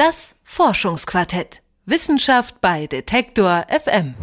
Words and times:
Das 0.00 0.34
Forschungsquartett. 0.44 1.60
Wissenschaft 1.84 2.62
bei 2.62 2.86
Detektor 2.86 3.66
FM. 3.68 4.14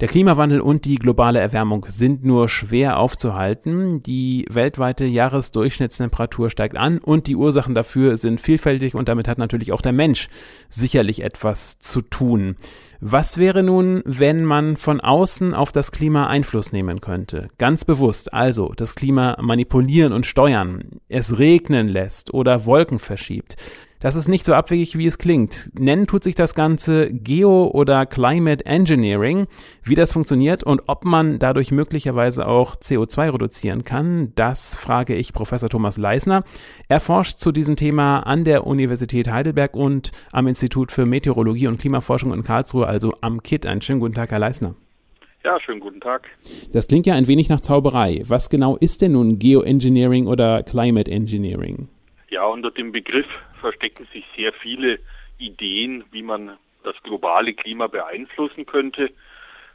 Der 0.00 0.06
Klimawandel 0.06 0.60
und 0.60 0.84
die 0.84 0.94
globale 0.94 1.40
Erwärmung 1.40 1.86
sind 1.88 2.24
nur 2.24 2.48
schwer 2.48 3.00
aufzuhalten. 3.00 3.98
Die 3.98 4.46
weltweite 4.48 5.06
Jahresdurchschnittstemperatur 5.06 6.50
steigt 6.50 6.76
an 6.76 6.98
und 6.98 7.26
die 7.26 7.34
Ursachen 7.34 7.74
dafür 7.74 8.16
sind 8.16 8.40
vielfältig 8.40 8.94
und 8.94 9.08
damit 9.08 9.26
hat 9.26 9.38
natürlich 9.38 9.72
auch 9.72 9.80
der 9.80 9.92
Mensch 9.92 10.28
sicherlich 10.68 11.24
etwas 11.24 11.80
zu 11.80 12.00
tun. 12.00 12.54
Was 13.00 13.36
wäre 13.36 13.64
nun, 13.64 14.02
wenn 14.04 14.44
man 14.44 14.76
von 14.76 15.00
außen 15.00 15.52
auf 15.52 15.72
das 15.72 15.90
Klima 15.90 16.28
Einfluss 16.28 16.70
nehmen 16.70 17.00
könnte? 17.00 17.48
Ganz 17.58 17.84
bewusst, 17.84 18.32
also 18.32 18.72
das 18.76 18.94
Klima 18.94 19.36
manipulieren 19.42 20.12
und 20.12 20.26
steuern, 20.26 21.00
es 21.08 21.40
regnen 21.40 21.88
lässt 21.88 22.32
oder 22.32 22.66
Wolken 22.66 23.00
verschiebt. 23.00 23.56
Das 24.04 24.16
ist 24.16 24.28
nicht 24.28 24.44
so 24.44 24.52
abwegig, 24.52 24.98
wie 24.98 25.06
es 25.06 25.16
klingt. 25.16 25.70
Nennen 25.72 26.06
tut 26.06 26.24
sich 26.24 26.34
das 26.34 26.54
Ganze 26.54 27.10
Geo- 27.10 27.70
oder 27.72 28.04
Climate 28.04 28.66
Engineering. 28.66 29.46
Wie 29.82 29.94
das 29.94 30.12
funktioniert 30.12 30.62
und 30.62 30.82
ob 30.88 31.06
man 31.06 31.38
dadurch 31.38 31.70
möglicherweise 31.70 32.46
auch 32.46 32.76
CO2 32.76 33.32
reduzieren 33.32 33.84
kann, 33.84 34.32
das 34.34 34.74
frage 34.76 35.14
ich 35.14 35.32
Professor 35.32 35.70
Thomas 35.70 35.96
Leisner. 35.96 36.44
Er 36.86 37.00
forscht 37.00 37.38
zu 37.38 37.50
diesem 37.50 37.76
Thema 37.76 38.18
an 38.18 38.44
der 38.44 38.66
Universität 38.66 39.30
Heidelberg 39.30 39.74
und 39.74 40.12
am 40.32 40.48
Institut 40.48 40.92
für 40.92 41.06
Meteorologie 41.06 41.68
und 41.68 41.80
Klimaforschung 41.80 42.34
in 42.34 42.42
Karlsruhe, 42.42 42.86
also 42.86 43.14
am 43.22 43.42
KIT. 43.42 43.64
Einen 43.64 43.80
schönen 43.80 44.00
guten 44.00 44.12
Tag, 44.12 44.32
Herr 44.32 44.38
Leisner. 44.38 44.74
Ja, 45.44 45.58
schönen 45.60 45.80
guten 45.80 46.02
Tag. 46.02 46.28
Das 46.74 46.88
klingt 46.88 47.06
ja 47.06 47.14
ein 47.14 47.26
wenig 47.26 47.48
nach 47.48 47.60
Zauberei. 47.60 48.20
Was 48.26 48.50
genau 48.50 48.76
ist 48.76 49.00
denn 49.00 49.12
nun 49.12 49.38
Geoengineering 49.38 50.26
oder 50.26 50.62
Climate 50.62 51.10
Engineering? 51.10 51.88
Ja, 52.34 52.46
unter 52.46 52.72
dem 52.72 52.90
Begriff 52.90 53.28
verstecken 53.60 54.08
sich 54.12 54.24
sehr 54.34 54.52
viele 54.52 54.98
Ideen, 55.38 56.02
wie 56.10 56.24
man 56.24 56.58
das 56.82 57.00
globale 57.04 57.54
Klima 57.54 57.86
beeinflussen 57.86 58.66
könnte. 58.66 59.12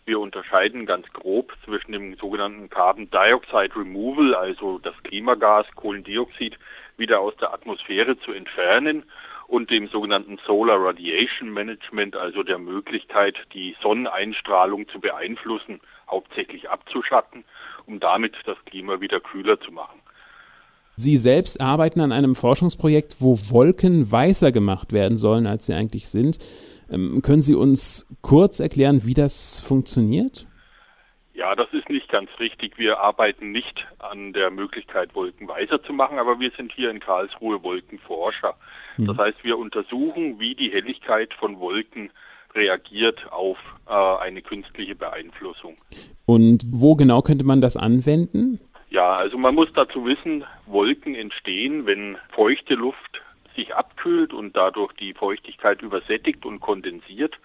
Wir 0.03 0.19
unterscheiden 0.19 0.85
ganz 0.85 1.07
grob 1.13 1.55
zwischen 1.63 1.93
dem 1.93 2.17
sogenannten 2.17 2.69
Carbon 2.69 3.09
Dioxide 3.09 3.73
Removal, 3.77 4.35
also 4.35 4.77
das 4.77 4.93
Klimagas 5.03 5.67
Kohlendioxid 5.73 6.59
wieder 6.97 7.21
aus 7.21 7.33
der 7.37 7.53
Atmosphäre 7.53 8.19
zu 8.19 8.33
entfernen, 8.33 9.03
und 9.47 9.71
dem 9.71 9.87
sogenannten 9.87 10.37
Solar 10.45 10.83
Radiation 10.83 11.53
Management, 11.53 12.17
also 12.17 12.43
der 12.43 12.57
Möglichkeit, 12.57 13.37
die 13.53 13.77
Sonneneinstrahlung 13.81 14.89
zu 14.89 14.99
beeinflussen, 14.99 15.79
hauptsächlich 16.11 16.69
abzuschatten, 16.69 17.45
um 17.85 18.01
damit 18.01 18.35
das 18.43 18.57
Klima 18.65 18.99
wieder 18.99 19.21
kühler 19.21 19.61
zu 19.61 19.71
machen. 19.71 20.01
Sie 20.99 21.15
selbst 21.15 21.61
arbeiten 21.61 22.01
an 22.01 22.11
einem 22.11 22.35
Forschungsprojekt, 22.35 23.21
wo 23.21 23.37
Wolken 23.51 24.11
weißer 24.11 24.51
gemacht 24.51 24.91
werden 24.91 25.17
sollen, 25.17 25.47
als 25.47 25.65
sie 25.65 25.73
eigentlich 25.73 26.09
sind. 26.09 26.39
Ähm, 26.91 27.21
können 27.21 27.41
Sie 27.41 27.55
uns 27.55 28.13
kurz 28.21 28.59
erklären, 28.59 29.05
wie 29.05 29.13
das 29.13 29.61
funktioniert? 29.61 30.45
Ja, 31.33 31.55
das 31.55 31.69
ist 31.71 31.89
nicht 31.89 32.09
ganz 32.09 32.29
richtig. 32.41 32.77
Wir 32.77 32.99
arbeiten 32.99 33.53
nicht 33.53 33.87
an 33.99 34.33
der 34.33 34.51
Möglichkeit, 34.51 35.15
Wolken 35.15 35.47
weißer 35.47 35.81
zu 35.81 35.93
machen, 35.93 36.19
aber 36.19 36.41
wir 36.41 36.51
sind 36.57 36.73
hier 36.73 36.91
in 36.91 36.99
Karlsruhe 36.99 37.63
Wolkenforscher. 37.63 38.55
Hm. 38.97 39.05
Das 39.05 39.17
heißt, 39.17 39.41
wir 39.43 39.57
untersuchen, 39.57 40.37
wie 40.41 40.53
die 40.53 40.69
Helligkeit 40.69 41.33
von 41.33 41.61
Wolken 41.61 42.11
reagiert 42.53 43.31
auf 43.31 43.57
äh, 43.87 43.93
eine 43.93 44.41
künstliche 44.41 44.95
Beeinflussung. 44.95 45.77
Und 46.25 46.65
wo 46.69 46.95
genau 46.95 47.21
könnte 47.21 47.45
man 47.45 47.61
das 47.61 47.77
anwenden? 47.77 48.59
Ja, 48.89 49.13
also 49.13 49.37
man 49.37 49.53
muss 49.53 49.71
dazu 49.73 50.05
wissen, 50.05 50.45
Wolken 50.65 51.13
entstehen, 51.13 51.85
wenn 51.85 52.17
feuchte 52.31 52.73
Luft 52.73 53.21
sich 53.55 53.75
abkühlt 53.75 54.33
und 54.33 54.55
dadurch 54.57 54.93
die 54.93 55.13
Feuchtigkeit 55.13 55.81
übersättigt 55.81 56.45
und 56.45 56.59
kondensiert. 56.59 57.37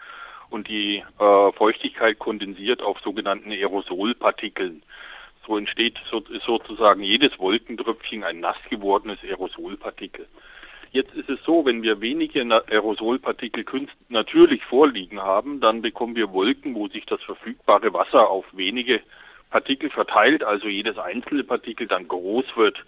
Und 0.48 0.68
die 0.68 1.02
äh, 1.18 1.52
Feuchtigkeit 1.52 2.18
kondensiert 2.18 2.82
auf 2.82 3.00
sogenannten 3.00 3.50
Aerosolpartikeln. 3.50 4.82
So 5.46 5.58
entsteht 5.58 5.98
so, 6.10 6.22
sozusagen 6.46 7.02
jedes 7.02 7.38
Wolkentröpfchen 7.38 8.24
ein 8.24 8.40
nass 8.40 8.56
gewordenes 8.70 9.18
Aerosolpartikel. 9.22 10.26
Jetzt 10.92 11.12
ist 11.14 11.28
es 11.28 11.40
so, 11.44 11.66
wenn 11.66 11.82
wir 11.82 12.00
wenige 12.00 12.40
Aerosolpartikel 12.40 13.64
natürlich 14.08 14.64
vorliegen 14.64 15.20
haben, 15.20 15.60
dann 15.60 15.82
bekommen 15.82 16.14
wir 16.14 16.32
Wolken, 16.32 16.74
wo 16.74 16.88
sich 16.88 17.04
das 17.04 17.20
verfügbare 17.22 17.92
Wasser 17.92 18.30
auf 18.30 18.46
wenige 18.52 19.00
Partikel 19.54 19.88
verteilt, 19.88 20.42
also 20.42 20.66
jedes 20.66 20.98
einzelne 20.98 21.44
Partikel 21.44 21.86
dann 21.86 22.08
groß 22.08 22.56
wird. 22.56 22.84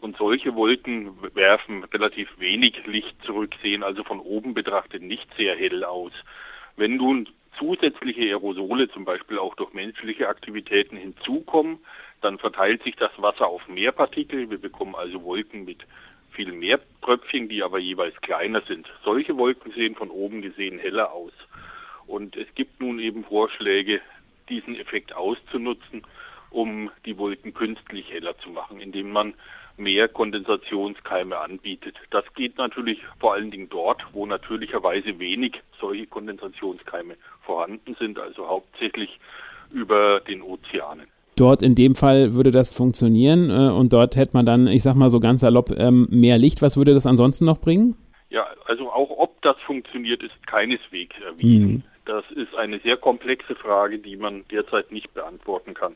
Und 0.00 0.16
solche 0.16 0.56
Wolken 0.56 1.12
werfen 1.32 1.84
relativ 1.84 2.28
wenig 2.40 2.84
Licht 2.86 3.14
zurück, 3.24 3.54
sehen 3.62 3.84
also 3.84 4.02
von 4.02 4.18
oben 4.18 4.52
betrachtet 4.52 5.00
nicht 5.00 5.28
sehr 5.36 5.54
hell 5.54 5.84
aus. 5.84 6.10
Wenn 6.76 6.96
nun 6.96 7.28
zusätzliche 7.56 8.22
Aerosole, 8.22 8.90
zum 8.90 9.04
Beispiel 9.04 9.38
auch 9.38 9.54
durch 9.54 9.72
menschliche 9.74 10.26
Aktivitäten 10.26 10.96
hinzukommen, 10.96 11.78
dann 12.20 12.38
verteilt 12.38 12.82
sich 12.82 12.96
das 12.96 13.12
Wasser 13.18 13.46
auf 13.46 13.68
mehr 13.68 13.92
Partikel. 13.92 14.50
Wir 14.50 14.58
bekommen 14.58 14.96
also 14.96 15.22
Wolken 15.22 15.66
mit 15.66 15.86
viel 16.32 16.50
mehr 16.50 16.80
Tröpfchen, 17.00 17.48
die 17.48 17.62
aber 17.62 17.78
jeweils 17.78 18.20
kleiner 18.22 18.62
sind. 18.62 18.88
Solche 19.04 19.38
Wolken 19.38 19.70
sehen 19.70 19.94
von 19.94 20.10
oben 20.10 20.42
gesehen 20.42 20.80
heller 20.80 21.12
aus. 21.12 21.32
Und 22.08 22.36
es 22.36 22.52
gibt 22.56 22.80
nun 22.80 22.98
eben 22.98 23.22
Vorschläge, 23.22 24.00
diesen 24.48 24.76
Effekt 24.76 25.14
auszunutzen, 25.14 26.02
um 26.50 26.90
die 27.04 27.18
Wolken 27.18 27.54
künstlich 27.54 28.10
heller 28.10 28.36
zu 28.38 28.50
machen, 28.50 28.80
indem 28.80 29.10
man 29.10 29.34
mehr 29.76 30.08
Kondensationskeime 30.08 31.38
anbietet. 31.38 31.96
Das 32.10 32.24
geht 32.34 32.58
natürlich 32.58 33.00
vor 33.20 33.34
allen 33.34 33.50
Dingen 33.50 33.68
dort, 33.68 34.02
wo 34.12 34.26
natürlicherweise 34.26 35.18
wenig 35.18 35.60
solche 35.80 36.06
Kondensationskeime 36.06 37.16
vorhanden 37.42 37.96
sind, 37.98 38.18
also 38.18 38.48
hauptsächlich 38.48 39.20
über 39.70 40.20
den 40.20 40.42
Ozeanen. 40.42 41.06
Dort 41.36 41.62
in 41.62 41.76
dem 41.76 41.94
Fall 41.94 42.34
würde 42.34 42.50
das 42.50 42.74
funktionieren 42.74 43.50
äh, 43.50 43.70
und 43.70 43.92
dort 43.92 44.16
hätte 44.16 44.32
man 44.32 44.44
dann, 44.44 44.66
ich 44.66 44.82
sag 44.82 44.96
mal 44.96 45.08
so 45.08 45.20
ganz 45.20 45.42
salopp, 45.42 45.70
ähm, 45.78 46.08
mehr 46.10 46.36
Licht. 46.36 46.62
Was 46.62 46.76
würde 46.76 46.94
das 46.94 47.06
ansonsten 47.06 47.44
noch 47.44 47.60
bringen? 47.60 47.94
Ja, 48.28 48.44
also 48.66 48.90
auch 48.90 49.10
ob 49.16 49.40
das 49.42 49.56
funktioniert, 49.64 50.22
ist 50.22 50.34
keineswegs 50.46 51.14
erwiesen. 51.24 51.68
Mhm. 51.68 51.82
Das 52.08 52.24
ist 52.30 52.54
eine 52.54 52.78
sehr 52.78 52.96
komplexe 52.96 53.54
Frage, 53.54 53.98
die 53.98 54.16
man 54.16 54.48
derzeit 54.48 54.90
nicht 54.90 55.12
beantworten 55.12 55.74
kann. 55.74 55.94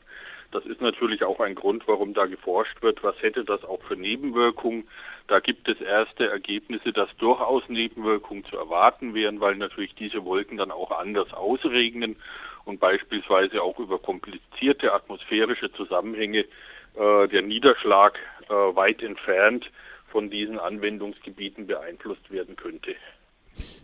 Das 0.51 0.63
ist 0.63 0.79
natürlich 0.79 1.23
auch 1.23 1.39
ein 1.39 1.55
Grund, 1.55 1.87
warum 1.87 2.13
da 2.13 2.27
geforscht 2.27 2.83
wird, 2.83 3.03
was 3.03 3.19
hätte 3.23 3.43
das 3.43 3.63
auch 3.63 3.81
für 3.81 3.95
Nebenwirkungen. 3.95 4.87
Da 5.25 5.39
gibt 5.39 5.67
es 5.67 5.81
erste 5.81 6.29
Ergebnisse, 6.29 6.93
dass 6.93 7.09
durchaus 7.17 7.67
Nebenwirkungen 7.67 8.45
zu 8.45 8.57
erwarten 8.57 9.15
wären, 9.15 9.41
weil 9.41 9.55
natürlich 9.55 9.95
diese 9.95 10.23
Wolken 10.23 10.57
dann 10.57 10.69
auch 10.69 10.91
anders 10.91 11.33
ausregnen 11.33 12.17
und 12.63 12.79
beispielsweise 12.79 13.63
auch 13.63 13.79
über 13.79 13.97
komplizierte 13.97 14.93
atmosphärische 14.93 15.71
Zusammenhänge 15.71 16.45
äh, 16.93 17.27
der 17.27 17.41
Niederschlag 17.41 18.19
äh, 18.49 18.53
weit 18.53 19.01
entfernt 19.01 19.71
von 20.11 20.29
diesen 20.29 20.59
Anwendungsgebieten 20.59 21.65
beeinflusst 21.65 22.29
werden 22.29 22.55
könnte. 22.55 22.93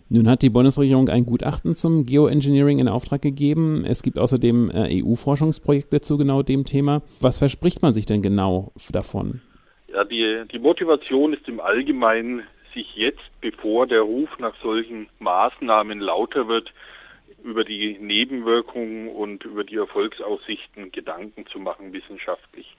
Nun 0.10 0.28
hat 0.28 0.42
die 0.42 0.50
Bundesregierung 0.50 1.08
ein 1.10 1.26
Gutachten 1.26 1.76
zum 1.76 2.04
Geoengineering 2.04 2.80
in 2.80 2.88
Auftrag 2.88 3.22
gegeben. 3.22 3.86
Es 3.86 4.02
gibt 4.02 4.18
außerdem 4.18 4.72
äh, 4.72 5.04
EU-Forschungsprojekte 5.04 6.02
zu 6.02 6.18
genau 6.18 6.42
dem 6.42 6.66
Thema. 6.66 7.04
Was 7.20 7.38
verspricht 7.38 7.82
man 7.82 7.94
sich 7.94 8.08
denn 8.08 8.22
genau 8.22 8.72
davon? 8.92 9.42
Ja, 9.94 10.04
die, 10.04 10.44
die 10.52 10.60
Motivation 10.60 11.34
ist 11.34 11.48
im 11.48 11.60
Allgemeinen, 11.60 12.44
sich 12.74 12.96
jetzt, 12.96 13.22
bevor 13.42 13.88
der 13.88 14.02
Ruf 14.02 14.30
nach 14.40 14.54
solchen 14.62 15.08
Maßnahmen 15.20 16.00
lauter 16.00 16.48
wird, 16.48 16.74
über 17.44 17.64
die 17.64 17.98
Nebenwirkungen 18.00 19.10
und 19.10 19.44
über 19.46 19.64
die 19.64 19.78
Erfolgsaussichten 19.78 20.92
Gedanken 20.92 21.46
zu 21.48 21.60
machen 21.60 21.94
wissenschaftlich. 21.94 22.76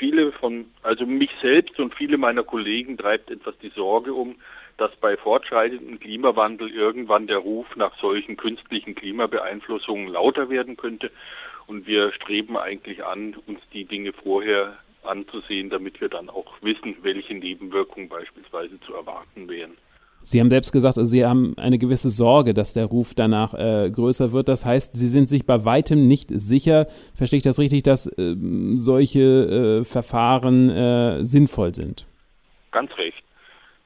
Viele 0.00 0.32
von, 0.32 0.64
also 0.82 1.04
mich 1.04 1.28
selbst 1.42 1.78
und 1.78 1.94
viele 1.94 2.16
meiner 2.16 2.42
Kollegen 2.42 2.96
treibt 2.96 3.30
etwas 3.30 3.58
die 3.58 3.68
Sorge 3.68 4.14
um, 4.14 4.36
dass 4.78 4.96
bei 4.96 5.14
fortschreitendem 5.18 6.00
Klimawandel 6.00 6.70
irgendwann 6.70 7.26
der 7.26 7.36
Ruf 7.36 7.66
nach 7.76 7.94
solchen 8.00 8.38
künstlichen 8.38 8.94
Klimabeeinflussungen 8.94 10.08
lauter 10.08 10.48
werden 10.48 10.78
könnte. 10.78 11.10
Und 11.66 11.86
wir 11.86 12.12
streben 12.12 12.56
eigentlich 12.56 13.04
an, 13.04 13.36
uns 13.46 13.60
die 13.74 13.84
Dinge 13.84 14.14
vorher 14.14 14.78
anzusehen, 15.02 15.68
damit 15.68 16.00
wir 16.00 16.08
dann 16.08 16.30
auch 16.30 16.54
wissen, 16.62 16.96
welche 17.02 17.34
Nebenwirkungen 17.34 18.08
beispielsweise 18.08 18.80
zu 18.80 18.94
erwarten 18.94 19.50
wären. 19.50 19.76
Sie 20.22 20.40
haben 20.40 20.50
selbst 20.50 20.72
gesagt, 20.72 20.98
Sie 21.00 21.24
haben 21.24 21.56
eine 21.56 21.78
gewisse 21.78 22.10
Sorge, 22.10 22.52
dass 22.52 22.72
der 22.74 22.86
Ruf 22.86 23.14
danach 23.14 23.54
äh, 23.54 23.90
größer 23.90 24.32
wird. 24.32 24.48
Das 24.48 24.66
heißt, 24.66 24.94
Sie 24.94 25.08
sind 25.08 25.28
sich 25.28 25.46
bei 25.46 25.64
weitem 25.64 26.06
nicht 26.08 26.28
sicher, 26.30 26.86
verstehe 27.14 27.38
ich 27.38 27.42
das 27.42 27.58
richtig, 27.58 27.82
dass 27.82 28.06
äh, 28.06 28.36
solche 28.74 29.80
äh, 29.80 29.84
Verfahren 29.84 30.68
äh, 30.68 31.24
sinnvoll 31.24 31.74
sind? 31.74 32.06
Ganz 32.70 32.96
recht. 32.98 33.22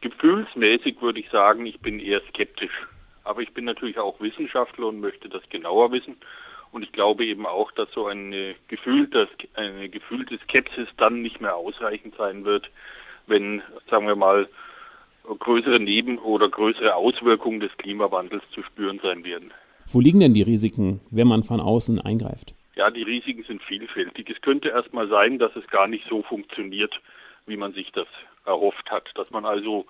Gefühlsmäßig 0.01 1.01
würde 1.01 1.21
ich 1.21 1.31
sagen, 1.31 1.67
ich 1.67 1.81
bin 1.81 2.01
eher 2.01 2.21
skeptisch. 2.29 2.87
Aber 3.23 3.41
ich 3.41 3.55
bin 3.55 3.65
natürlich 3.65 3.99
auch 3.99 4.21
Wissenschaftler 4.21 4.89
und 4.89 5.01
möchte 5.01 5.29
das 5.29 5.43
genauer 5.49 5.93
wissen. 5.93 6.17
Und 6.73 6.83
ich 6.83 6.93
glaube 6.93 7.25
eben 7.25 7.47
auch, 7.47 7.71
dass 7.73 7.91
so 7.93 8.07
eine 8.07 8.55
gefühlte, 8.69 9.29
eine 9.55 9.89
gefühlte 9.89 10.39
Skepsis 10.43 10.89
dann 10.97 11.23
nicht 11.23 11.41
mehr 11.41 11.55
ausreichend 11.57 12.17
sein 12.17 12.45
wird, 12.45 12.69
wenn, 13.27 13.63
sagen 13.89 14.07
wir 14.07 14.17
mal, 14.17 14.49
größere 15.25 15.81
Neben- 15.81 16.19
oder 16.19 16.49
größere 16.49 16.95
Auswirkungen 16.95 17.61
des 17.61 17.71
Klimawandels 17.77 18.43
zu 18.53 18.63
spüren 18.63 19.01
sein 19.03 19.25
werden. 19.25 19.53
Wo 19.87 20.01
liegen 20.01 20.21
denn 20.21 20.35
die 20.35 20.43
Risiken, 20.43 21.01
wenn 21.11 21.29
man 21.29 21.43
von 21.43 21.61
außen 21.61 22.01
eingreift? 22.01 22.55
Ja, 22.77 22.91
die 22.91 23.03
Risiken 23.03 23.45
sind 23.45 23.63
vielfältig. 23.63 24.31
Es 24.31 24.41
könnte 24.41 24.69
erstmal 24.69 25.09
sein, 25.09 25.39
dass 25.39 25.55
es 25.57 25.67
gar 25.69 25.87
nicht 25.87 26.07
so 26.09 26.23
funktioniert, 26.23 27.01
wie 27.47 27.57
man 27.57 27.73
sich 27.73 27.93
das 27.93 28.09
erhofft 28.45 28.91
hat. 28.91 29.11
Dass 29.15 29.31
man 29.31 29.45
also 29.45 29.87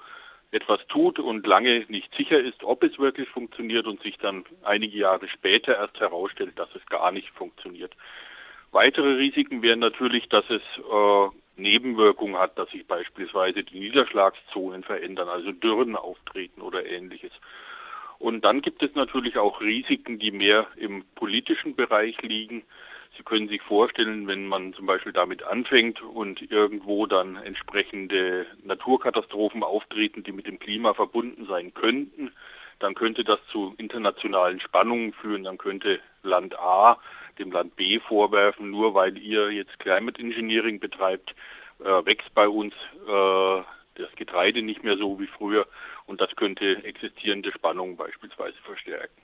etwas 0.50 0.80
tut 0.88 1.18
und 1.18 1.46
lange 1.46 1.84
nicht 1.88 2.14
sicher 2.14 2.38
ist, 2.38 2.62
ob 2.62 2.84
es 2.84 2.98
wirklich 2.98 3.28
funktioniert 3.28 3.86
und 3.86 4.02
sich 4.02 4.18
dann 4.18 4.44
einige 4.62 4.98
Jahre 4.98 5.28
später 5.28 5.76
erst 5.76 5.98
herausstellt, 5.98 6.58
dass 6.58 6.68
es 6.74 6.86
gar 6.86 7.10
nicht 7.10 7.30
funktioniert. 7.30 7.92
Weitere 8.70 9.14
Risiken 9.14 9.62
wären 9.62 9.80
natürlich, 9.80 10.28
dass 10.28 10.44
es 10.50 10.62
äh, 10.78 11.28
Nebenwirkungen 11.56 12.36
hat, 12.36 12.58
dass 12.58 12.70
sich 12.70 12.86
beispielsweise 12.86 13.62
die 13.62 13.78
Niederschlagszonen 13.78 14.82
verändern, 14.82 15.28
also 15.28 15.52
Dürren 15.52 15.96
auftreten 15.96 16.60
oder 16.60 16.84
ähnliches. 16.86 17.32
Und 18.18 18.44
dann 18.44 18.62
gibt 18.62 18.82
es 18.82 18.94
natürlich 18.94 19.38
auch 19.38 19.60
Risiken, 19.60 20.18
die 20.18 20.30
mehr 20.30 20.66
im 20.76 21.04
politischen 21.14 21.74
Bereich 21.74 22.20
liegen. 22.22 22.64
Sie 23.16 23.22
können 23.22 23.48
sich 23.48 23.62
vorstellen, 23.62 24.26
wenn 24.26 24.46
man 24.46 24.74
zum 24.74 24.86
Beispiel 24.86 25.12
damit 25.12 25.42
anfängt 25.44 26.02
und 26.02 26.50
irgendwo 26.50 27.06
dann 27.06 27.36
entsprechende 27.36 28.46
Naturkatastrophen 28.64 29.62
auftreten, 29.62 30.24
die 30.24 30.32
mit 30.32 30.46
dem 30.46 30.58
Klima 30.58 30.94
verbunden 30.94 31.46
sein 31.46 31.74
könnten, 31.74 32.32
dann 32.80 32.94
könnte 32.94 33.22
das 33.22 33.38
zu 33.52 33.74
internationalen 33.78 34.60
Spannungen 34.60 35.12
führen. 35.12 35.44
Dann 35.44 35.58
könnte 35.58 36.00
Land 36.22 36.58
A 36.58 36.98
dem 37.38 37.52
Land 37.52 37.76
B 37.76 37.98
vorwerfen, 38.00 38.70
nur 38.70 38.94
weil 38.94 39.18
ihr 39.18 39.50
jetzt 39.50 39.78
Climate 39.78 40.20
Engineering 40.20 40.80
betreibt, 40.80 41.34
äh, 41.80 41.84
wächst 42.04 42.32
bei 42.34 42.48
uns 42.48 42.74
äh, 43.06 43.62
das 43.96 44.10
Getreide 44.16 44.62
nicht 44.62 44.82
mehr 44.84 44.96
so 44.96 45.18
wie 45.20 45.26
früher 45.26 45.66
und 46.06 46.20
das 46.20 46.34
könnte 46.36 46.84
existierende 46.84 47.52
Spannungen 47.52 47.96
beispielsweise 47.96 48.56
verstärken. 48.64 49.20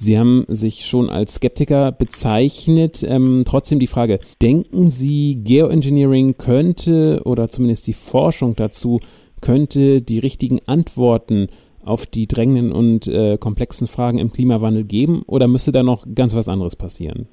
Sie 0.00 0.16
haben 0.16 0.44
sich 0.46 0.86
schon 0.86 1.10
als 1.10 1.34
Skeptiker 1.34 1.90
bezeichnet. 1.90 3.02
Ähm, 3.02 3.42
trotzdem 3.44 3.80
die 3.80 3.88
Frage, 3.88 4.20
denken 4.40 4.90
Sie, 4.90 5.42
Geoengineering 5.42 6.38
könnte 6.38 7.22
oder 7.24 7.48
zumindest 7.48 7.88
die 7.88 7.94
Forschung 7.94 8.54
dazu 8.54 9.00
könnte 9.40 10.00
die 10.00 10.20
richtigen 10.20 10.60
Antworten 10.68 11.48
auf 11.84 12.06
die 12.06 12.28
drängenden 12.28 12.70
und 12.70 13.08
äh, 13.08 13.38
komplexen 13.38 13.88
Fragen 13.88 14.18
im 14.18 14.30
Klimawandel 14.30 14.84
geben 14.84 15.22
oder 15.26 15.48
müsste 15.48 15.72
da 15.72 15.82
noch 15.82 16.06
ganz 16.14 16.36
was 16.36 16.48
anderes 16.48 16.76
passieren? 16.76 17.28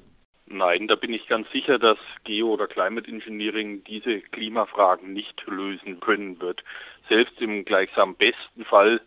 Nein, 0.48 0.86
da 0.86 0.94
bin 0.94 1.12
ich 1.12 1.26
ganz 1.26 1.50
sicher, 1.50 1.78
dass 1.78 1.98
Geo- 2.22 2.52
oder 2.52 2.68
Climate 2.68 3.10
Engineering 3.10 3.82
diese 3.82 4.20
Klimafragen 4.20 5.12
nicht 5.12 5.44
lösen 5.46 5.98
können 5.98 6.40
wird. 6.40 6.62
Selbst 7.08 7.40
im 7.40 7.64
gleichsam 7.64 8.14
besten 8.14 8.64
Fall 8.64 9.00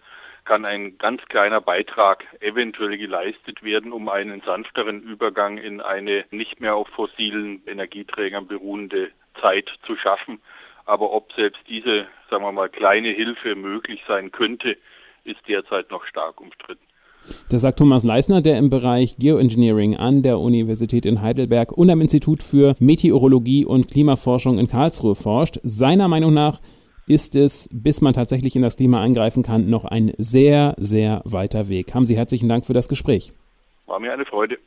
kann 0.44 0.66
ein 0.66 0.98
ganz 0.98 1.24
kleiner 1.26 1.62
Beitrag 1.62 2.26
eventuell 2.42 2.98
geleistet 2.98 3.64
werden, 3.64 3.94
um 3.94 4.10
einen 4.10 4.42
sanfteren 4.42 5.02
Übergang 5.02 5.58
in 5.58 5.80
eine 5.80 6.26
nicht 6.32 6.60
mehr 6.60 6.76
auf 6.76 6.90
fossilen 6.90 7.62
Energieträgern 7.68 8.48
beruhende 8.48 9.12
Zeit 9.40 9.72
zu 9.86 9.96
schaffen. 9.96 10.42
Aber 10.86 11.12
ob 11.14 11.32
selbst 11.34 11.62
diese, 11.70 12.08
sagen 12.30 12.44
wir 12.44 12.52
mal, 12.52 12.68
kleine 12.68 13.10
Hilfe 13.10 13.56
möglich 13.56 14.04
sein 14.08 14.32
könnte, 14.32 14.78
ist 15.24 15.48
derzeit 15.48 15.90
noch 15.90 16.06
stark 16.06 16.42
umstritten. 16.42 16.89
Das 17.50 17.62
sagt 17.62 17.80
Thomas 17.80 18.04
Leisner, 18.04 18.42
der 18.42 18.58
im 18.58 18.70
Bereich 18.70 19.18
Geoengineering 19.18 19.96
an 19.98 20.22
der 20.24 20.40
Universität 20.40 21.06
in 21.06 21.22
Heidelberg 21.22 21.72
und 21.72 21.90
am 21.90 22.02
Institut 22.02 22.44
für 22.44 22.76
Meteorologie 22.80 23.66
und 23.66 23.88
Klimaforschung 23.88 24.58
in 24.58 24.68
Karlsruhe 24.68 25.16
forscht. 25.16 25.60
Seiner 25.64 26.08
Meinung 26.08 26.34
nach 26.34 26.60
ist 27.08 27.36
es, 27.36 27.70
bis 27.72 28.02
man 28.02 28.14
tatsächlich 28.14 28.56
in 28.56 28.62
das 28.62 28.78
Klima 28.78 29.02
eingreifen 29.02 29.44
kann, 29.44 29.70
noch 29.70 29.86
ein 29.86 30.14
sehr, 30.18 30.76
sehr 30.78 31.22
weiter 31.26 31.68
Weg. 31.68 31.94
Haben 31.94 32.06
Sie 32.06 32.16
herzlichen 32.16 32.48
Dank 32.48 32.66
für 32.66 32.74
das 32.74 32.88
Gespräch. 32.88 33.34
War 33.88 34.00
mir 34.00 34.14
eine 34.14 34.26
Freude. 34.26 34.58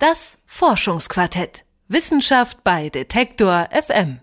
Das 0.00 0.38
Forschungsquartett. 0.46 1.64
Wissenschaft 1.86 2.62
bei 2.64 2.90
Detektor 2.90 3.68
FM. 3.70 4.18